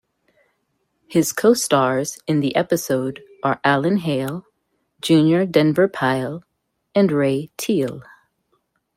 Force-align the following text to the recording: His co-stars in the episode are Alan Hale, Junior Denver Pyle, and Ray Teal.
His 1.09 1.31
co-stars 1.31 2.17
in 2.25 2.39
the 2.39 2.55
episode 2.55 3.21
are 3.43 3.59
Alan 3.63 3.97
Hale, 3.97 4.47
Junior 4.99 5.45
Denver 5.45 5.87
Pyle, 5.87 6.43
and 6.95 7.11
Ray 7.11 7.51
Teal. 7.55 8.01